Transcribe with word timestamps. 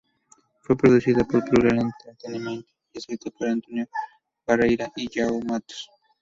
Fue 0.61 0.75
producida 0.75 1.23
por 1.23 1.43
Plural 1.45 1.77
Entertainment 1.77 2.65
y 2.91 2.97
escrita 2.97 3.29
por 3.29 3.47
António 3.49 3.85
Barreira 4.47 4.91
y 4.95 5.07
João 5.13 5.41
Matos. 5.47 5.87